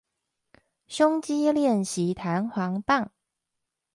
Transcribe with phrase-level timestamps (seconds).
[0.87, 3.11] 胸肌練習彈簧棒